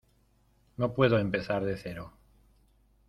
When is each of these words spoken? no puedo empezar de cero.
no 0.77 0.95
puedo 0.95 1.19
empezar 1.19 1.63
de 1.63 1.77
cero. 1.77 2.11